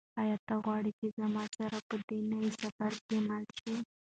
آیا 0.21 0.37
ته 0.47 0.53
غواړې 0.63 0.91
چې 0.99 1.07
زما 1.19 1.43
سره 1.57 1.77
په 1.87 1.95
دې 2.07 2.19
نوي 2.31 2.51
سفر 2.61 2.91
کې 3.07 3.17
مل 3.27 3.43
شې؟ 3.57 3.73